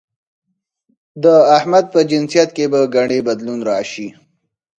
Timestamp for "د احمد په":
1.23-1.99